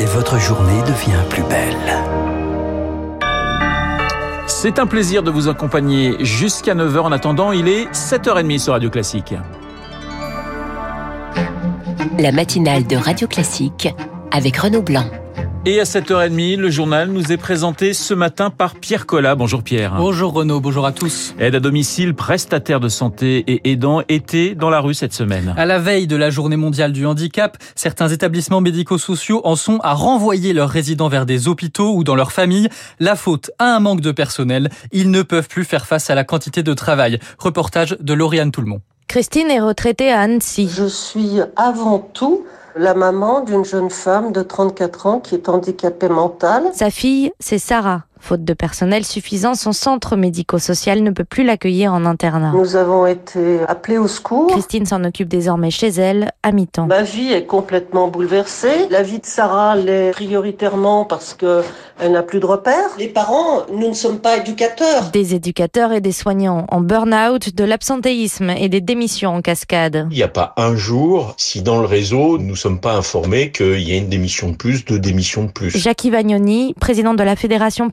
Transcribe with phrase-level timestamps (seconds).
[0.00, 2.04] et votre journée devient plus belle.
[4.46, 7.00] C'est un plaisir de vous accompagner jusqu'à 9h.
[7.00, 9.34] En attendant, il est 7h30 sur Radio Classique.
[12.18, 13.88] La matinale de Radio Classique
[14.30, 15.06] avec Renaud Blanc.
[15.66, 19.34] Et à 7h30, le journal nous est présenté ce matin par Pierre Collat.
[19.34, 19.94] Bonjour Pierre.
[19.96, 21.34] Bonjour Renaud, bonjour à tous.
[21.38, 25.54] Aide à domicile, prestataire de santé et aidant étaient dans la rue cette semaine.
[25.56, 29.94] À la veille de la journée mondiale du handicap, certains établissements médico-sociaux en sont à
[29.94, 32.68] renvoyer leurs résidents vers des hôpitaux ou dans leur famille.
[33.00, 34.68] La faute à un manque de personnel.
[34.92, 37.18] Ils ne peuvent plus faire face à la quantité de travail.
[37.38, 38.82] Reportage de Lauriane Toulmont.
[39.08, 40.68] Christine est retraitée à Annecy.
[40.68, 42.44] Je suis avant tout
[42.76, 46.70] la maman d'une jeune femme de 34 ans qui est handicapée mentale.
[46.74, 48.02] Sa fille, c'est Sarah.
[48.24, 52.52] Faute de personnel suffisant, son centre médico-social ne peut plus l'accueillir en internat.
[52.54, 54.46] Nous avons été appelés au secours.
[54.46, 56.86] Christine s'en occupe désormais chez elle, à mi-temps.
[56.86, 58.88] Ma vie est complètement bouleversée.
[58.88, 61.60] La vie de Sarah l'est prioritairement parce que
[62.00, 62.90] elle n'a plus de repères.
[62.98, 65.10] Les parents, nous ne sommes pas éducateurs.
[65.12, 70.08] Des éducateurs et des soignants en burn-out, de l'absentéisme et des démissions en cascade.
[70.10, 73.52] Il n'y a pas un jour si dans le réseau nous ne sommes pas informés
[73.52, 75.70] qu'il y a une démission de plus, deux démissions de plus.
[75.76, 77.90] Jackie Vagnoni, président de la Fédération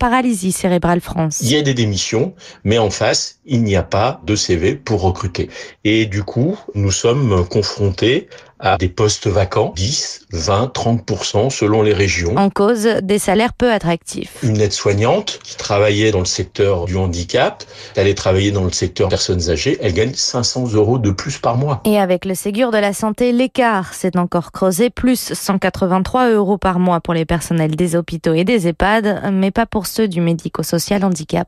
[1.02, 1.39] France.
[1.41, 2.33] Il y a des démissions,
[2.64, 5.50] mais en face, il n'y a pas de CV pour recruter.
[5.83, 8.28] Et du coup, nous sommes confrontés
[8.62, 12.36] à des postes vacants, 10, 20, 30% selon les régions.
[12.38, 14.38] En cause, des salaires peu attractifs.
[14.44, 17.64] Une aide-soignante qui travaillait dans le secteur du handicap,
[17.95, 21.58] elle est travailler dans le secteur personnes âgées, elle gagne 500 euros de plus par
[21.58, 21.81] mois.
[21.86, 26.80] Et avec le Ségur de la Santé, l'écart s'est encore creusé, plus 183 euros par
[26.80, 31.03] mois pour les personnels des hôpitaux et des EHPAD, mais pas pour ceux du médico-social
[31.03, 31.48] handicap.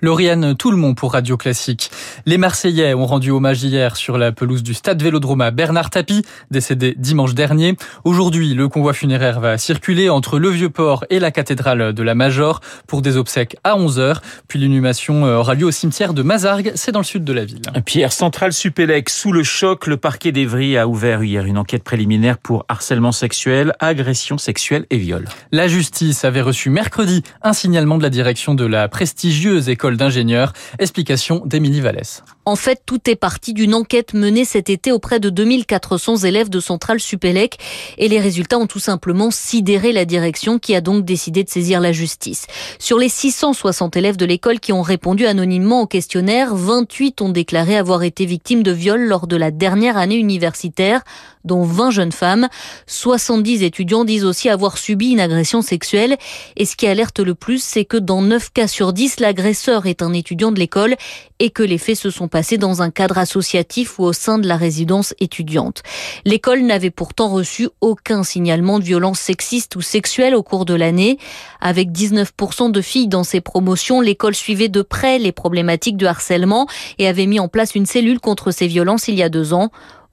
[0.00, 1.90] Lauriane Tout-le-Monde pour Radio Classique.
[2.26, 6.22] Les Marseillais ont rendu hommage hier sur la pelouse du stade Vélodrome à Bernard Tapie,
[6.50, 7.76] décédé dimanche dernier.
[8.04, 12.60] Aujourd'hui, le convoi funéraire va circuler entre le Vieux-Port et la cathédrale de la Major
[12.86, 14.16] pour des obsèques à 11h.
[14.48, 17.62] Puis l'inhumation aura lieu au cimetière de Mazargues, c'est dans le sud de la ville.
[17.84, 22.38] Pierre Central Supélec, sous le choc, le parquet d'Evry a ouvert hier une enquête préliminaire
[22.38, 25.28] pour harcèlement sexuel, agression sexuelle et viol.
[25.50, 30.52] La justice avait reçu mercredi un signalement de la direction de la prestigieuse école d'ingénieurs.
[30.78, 32.22] Explication d'Émilie Vallès.
[32.44, 36.58] En fait, tout est parti d'une enquête menée cet été auprès de 2400 élèves de
[36.58, 37.58] Centrale Supélec
[37.98, 41.80] et les résultats ont tout simplement sidéré la direction qui a donc décidé de saisir
[41.80, 42.48] la justice.
[42.80, 47.76] Sur les 660 élèves de l'école qui ont répondu anonymement au questionnaire, 28 ont déclaré
[47.76, 51.02] avoir été victimes de viols lors de la dernière année universitaire,
[51.44, 52.48] dont 20 jeunes femmes.
[52.86, 56.16] 70 étudiants disent aussi avoir subi une agression sexuelle
[56.56, 60.02] et ce qui alerte le plus, c'est que dans 9 cas sur 10, l'agresseur est
[60.02, 60.96] un étudiant de l'école
[61.38, 62.28] et que les faits se sont
[62.58, 65.82] dans un cadre associatif ou au sein de la résidence étudiante.
[66.24, 71.18] L'école n'avait pourtant reçu aucun signalement de violence sexiste ou sexuelle au cours de l'année.
[71.60, 76.66] Avec 19% de filles dans ses promotions, l'école suivait de près les problématiques de harcèlement
[76.98, 79.70] et avait mis en place une cellule contre ces violences il y a deux ans.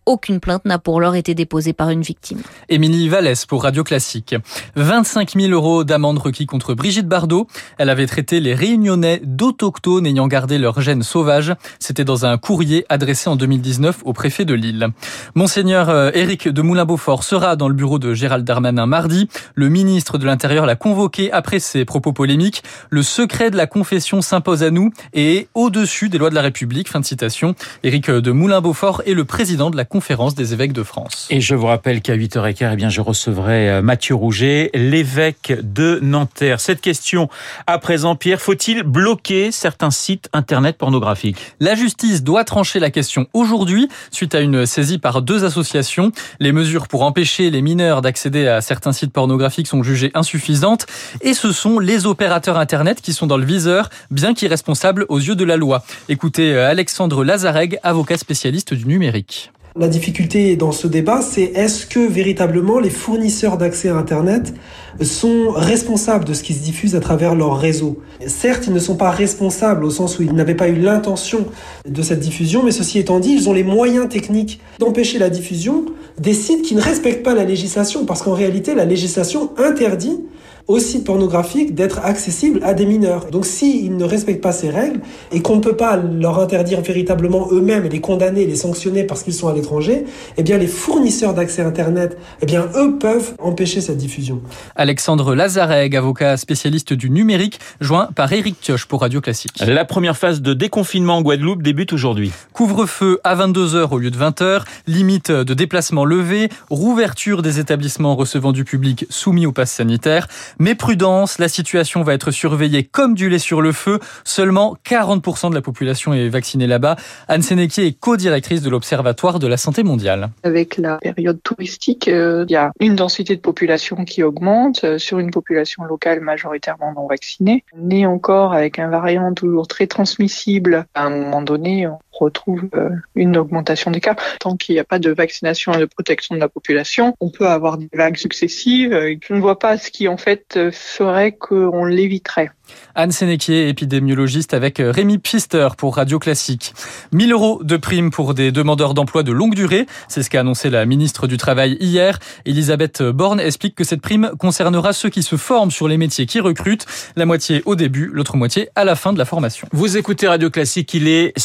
[0.10, 2.40] Aucune plainte n'a pour l'heure été déposée par une victime.
[2.68, 4.34] Émilie Vallès pour Radio Classique.
[4.76, 7.46] 25 000 euros d'amende requis contre Brigitte Bardot.
[7.78, 11.54] Elle avait traité les réunionnais d'autochtones ayant gardé leur gène sauvage.
[11.78, 14.88] C'était dans un courrier adressé en 2019 au préfet de Lille.
[15.36, 19.30] Monseigneur euh, Éric de Moulin-Beaufort sera dans le bureau de Gérald Darmanin mardi.
[19.54, 22.64] Le ministre de l'Intérieur l'a convoqué après ses propos polémiques.
[22.90, 26.42] Le secret de la confession s'impose à nous et est au-dessus des lois de la
[26.42, 26.90] République.
[26.90, 27.54] Fin de citation.
[27.84, 31.28] Éric de Moulin-Beaufort est le président de la conférence des évêques de France.
[31.30, 36.00] Et je vous rappelle qu'à 8h15, eh bien, je recevrai euh, Mathieu Rouget, l'évêque de
[36.02, 36.62] Nanterre.
[36.62, 37.28] Cette question
[37.68, 41.36] à présent, Pierre, faut-il bloquer certains sites internet pornographiques?
[41.60, 46.14] La justice doit trancher la question aujourd'hui suite à une saisie par deux associations.
[46.40, 50.86] Les mesures pour empêcher les mineurs d'accéder à certains sites pornographiques sont jugées insuffisantes
[51.20, 55.36] et ce sont les opérateurs internet qui sont dans le viseur, bien qu'irresponsables aux yeux
[55.36, 55.84] de la loi.
[56.08, 59.52] Écoutez euh, Alexandre Lazareg, avocat spécialiste du numérique.
[59.80, 64.54] La difficulté dans ce débat, c'est est-ce que véritablement les fournisseurs d'accès à Internet
[65.02, 67.98] sont responsables de ce qui se diffuse à travers leur réseau?
[68.28, 71.46] Certes, ils ne sont pas responsables au sens où ils n'avaient pas eu l'intention
[71.88, 75.86] de cette diffusion, mais ceci étant dit, ils ont les moyens techniques d'empêcher la diffusion
[76.20, 80.20] des sites qui ne respectent pas la législation, parce qu'en réalité, la législation interdit
[80.68, 83.26] aux sites pornographiques d'être accessibles à des mineurs.
[83.32, 85.00] Donc s'ils ne respectent pas ces règles
[85.32, 89.24] et qu'on ne peut pas leur interdire véritablement eux-mêmes et les condamner, les sanctionner parce
[89.24, 90.06] qu'ils sont à l'étranger,
[90.38, 94.42] eh bien les fournisseurs d'accès Internet, eh bien eux peuvent empêcher cette diffusion.
[94.76, 99.64] Alexandre Lazareg, avocat spécialiste du numérique, joint par Éric Thioche pour Radio Classique.
[99.66, 102.32] La première phase de déconfinement en Guadeloupe débute aujourd'hui.
[102.54, 108.52] Couvre-feu à 22h au lieu de 20h, limite de déplacement levée, rouverture des établissements recevant
[108.52, 110.28] du public soumis au pass sanitaire.
[110.62, 114.00] Mais prudence, la situation va être surveillée comme du lait sur le feu.
[114.26, 116.98] Seulement 40% de la population est vaccinée là-bas.
[117.30, 120.32] Anne Sénéquier est co-directrice de l'Observatoire de la santé mondiale.
[120.44, 124.98] Avec la période touristique, euh, il y a une densité de population qui augmente euh,
[124.98, 127.64] sur une population locale majoritairement non vaccinée.
[127.90, 130.86] Est encore avec un variant toujours très transmissible.
[130.94, 134.16] À un moment donné, on retrouve euh, une augmentation des cas.
[134.40, 137.48] Tant qu'il n'y a pas de vaccination et de protection de la population, on peut
[137.48, 138.92] avoir des vagues successives.
[139.22, 142.52] Je ne vois pas ce qui en fait ferait qu'on l'éviterait.
[142.96, 146.74] Anne Sénéquier, épidémiologiste avec Rémi Pfister pour Radio Classique.
[147.14, 149.86] 1000 euros de prime pour des demandeurs d'emploi de longue durée.
[150.08, 152.20] C'est ce qu'a annoncé la ministre du Travail hier.
[152.46, 156.40] Elisabeth Borne explique que cette prime concernera ceux qui se forment sur les métiers qui
[156.40, 156.86] recrutent.
[157.16, 159.68] La moitié au début, l'autre moitié à la fin de la formation.
[159.72, 161.38] Vous écoutez Radio Classique, il est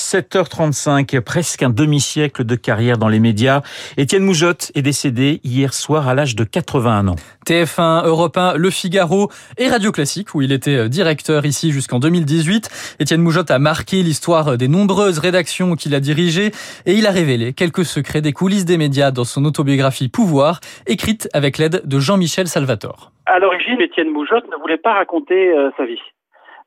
[0.71, 3.63] 7h35, presque un demi-siècle de carrière dans les médias.
[3.97, 7.17] Étienne Moujotte est décédé hier soir à l'âge de 81 ans.
[7.47, 12.97] TF1, Europe 1, Le Figaro et Radio Classique où il était directeur ici jusqu'en 2018.
[13.01, 16.51] Étienne Moujotte a marqué l'histoire des nombreuses rédactions qu'il a dirigées
[16.87, 21.29] et il a révélé quelques secrets des coulisses des médias dans son autobiographie Pouvoir, écrite
[21.33, 23.11] avec l'aide de Jean-Michel Salvatore.
[23.27, 26.01] À l'origine, Étienne Moujotte ne voulait pas raconter euh, sa vie.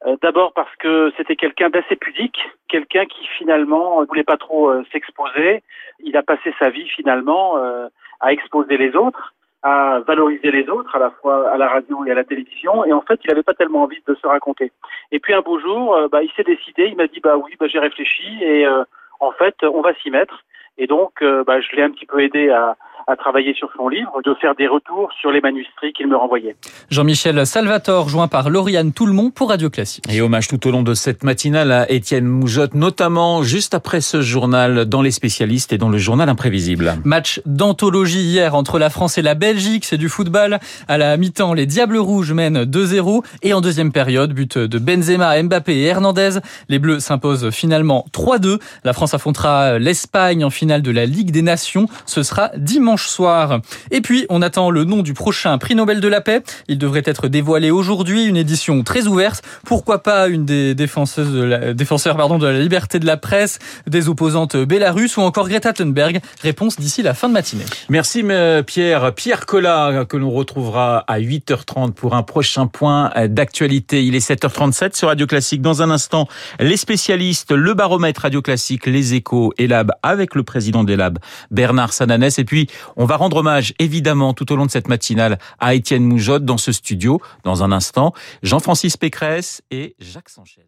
[0.06, 4.70] Euh, D'abord parce que c'était quelqu'un d'assez pudique, quelqu'un qui finalement ne voulait pas trop
[4.70, 5.64] euh, s'exposer.
[6.00, 7.88] Il a passé sa vie finalement euh,
[8.20, 9.34] à exposer les autres
[9.64, 12.86] à valoriser les autres, à la fois à la radio et à la télévision.
[12.86, 14.72] Et en fait, il n'avait pas tellement envie de se raconter.
[15.12, 17.54] Et puis un beau jour, euh, bah, il s'est décidé, il m'a dit, bah oui,
[17.60, 18.84] bah, j'ai réfléchi et euh,
[19.20, 20.44] en fait, on va s'y mettre.
[20.78, 22.78] Et donc, euh, bah, je l'ai un petit peu aidé à,
[23.08, 26.58] à travailler sur son livre, de faire des retours sur les manuscrits qu'il me renvoyait.
[26.90, 30.04] Jean-Michel Salvatore, joint par Lauriane Toulmont pour Radio Classique.
[30.12, 34.20] Et hommage tout au long de cette matinale à Étienne Moujotte, notamment juste après ce
[34.20, 36.98] journal dans les spécialistes et dans le journal imprévisible.
[37.06, 40.60] Match d'anthologie hier entre la France et la Belgique, c'est du football.
[40.90, 45.42] À la mi-temps, les Diables Rouges mènent 2-0 et en deuxième période, but de Benzema,
[45.42, 46.40] Mbappé et Hernandez.
[46.68, 48.60] Les Bleus s'imposent finalement 3-2.
[48.84, 51.88] La France affrontera l'Espagne en finale de la Ligue des Nations.
[52.06, 53.60] Ce sera dimanche soir.
[53.92, 56.42] Et puis, on attend le nom du prochain prix Nobel de la paix.
[56.68, 59.44] Il devrait être dévoilé aujourd'hui, une édition très ouverte.
[59.66, 63.60] Pourquoi pas une des défenseuses de la, défenseurs pardon, de la liberté de la presse,
[63.86, 66.20] des opposantes bélarusses ou encore Greta Thunberg?
[66.42, 67.66] Réponse d'ici la fin de matinée.
[67.90, 68.24] Merci
[68.66, 69.14] Pierre.
[69.14, 74.04] Pierre Collat, que l'on retrouvera à 8h30 pour un prochain point d'actualité.
[74.04, 75.62] Il est 7h37 sur Radio Classique.
[75.62, 76.28] Dans un instant,
[76.60, 81.20] les spécialistes, le baromètre Radio Classique, les échos et Lab avec le président des Labs,
[81.52, 82.40] Bernard Sananès.
[82.40, 86.04] Et puis, on va rendre hommage, évidemment, tout au long de cette matinale à Étienne
[86.04, 87.22] Moujotte dans ce studio.
[87.44, 88.14] Dans un instant,
[88.44, 90.68] Jean-Francis Pécresse et Jacques Sanchez.